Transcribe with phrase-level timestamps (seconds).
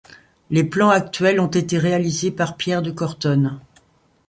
[0.49, 3.59] Les plans actuels ont été réalisés par Pierre de Cortone.